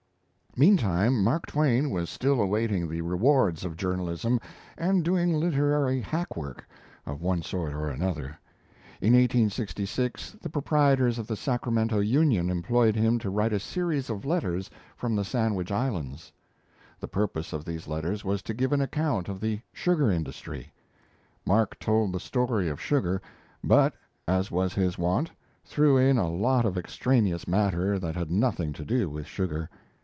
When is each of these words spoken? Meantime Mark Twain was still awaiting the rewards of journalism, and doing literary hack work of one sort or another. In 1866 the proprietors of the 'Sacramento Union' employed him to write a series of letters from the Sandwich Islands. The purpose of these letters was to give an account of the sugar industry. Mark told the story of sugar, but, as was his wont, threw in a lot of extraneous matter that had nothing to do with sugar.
Meantime 0.57 1.23
Mark 1.23 1.45
Twain 1.45 1.89
was 1.89 2.09
still 2.09 2.41
awaiting 2.41 2.85
the 2.89 2.99
rewards 2.99 3.63
of 3.63 3.77
journalism, 3.77 4.37
and 4.77 5.01
doing 5.01 5.33
literary 5.33 6.01
hack 6.01 6.35
work 6.35 6.67
of 7.05 7.21
one 7.21 7.41
sort 7.41 7.71
or 7.71 7.87
another. 7.87 8.37
In 8.99 9.13
1866 9.13 10.31
the 10.41 10.49
proprietors 10.49 11.17
of 11.17 11.25
the 11.27 11.37
'Sacramento 11.37 11.99
Union' 12.01 12.49
employed 12.49 12.97
him 12.97 13.17
to 13.19 13.29
write 13.29 13.53
a 13.53 13.61
series 13.61 14.09
of 14.09 14.25
letters 14.25 14.69
from 14.97 15.15
the 15.15 15.23
Sandwich 15.23 15.71
Islands. 15.71 16.33
The 16.99 17.07
purpose 17.07 17.53
of 17.53 17.63
these 17.63 17.87
letters 17.87 18.25
was 18.25 18.41
to 18.41 18.53
give 18.53 18.73
an 18.73 18.81
account 18.81 19.29
of 19.29 19.39
the 19.39 19.61
sugar 19.71 20.11
industry. 20.11 20.73
Mark 21.45 21.79
told 21.79 22.11
the 22.11 22.19
story 22.19 22.67
of 22.67 22.81
sugar, 22.81 23.21
but, 23.63 23.93
as 24.27 24.51
was 24.51 24.73
his 24.73 24.97
wont, 24.97 25.31
threw 25.63 25.95
in 25.95 26.17
a 26.17 26.27
lot 26.29 26.65
of 26.65 26.77
extraneous 26.77 27.47
matter 27.47 27.97
that 27.97 28.17
had 28.17 28.29
nothing 28.29 28.73
to 28.73 28.83
do 28.83 29.09
with 29.09 29.25
sugar. 29.27 29.69